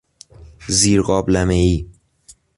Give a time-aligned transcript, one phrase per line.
[0.67, 1.87] زیر قابلمهای